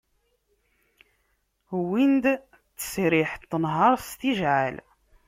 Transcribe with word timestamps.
Wwin-d 1.79 2.25
ttesriḥ 2.71 3.31
n 3.37 3.43
tenhert 3.49 4.03
s 4.09 4.11
tijɛεal. 4.19 4.75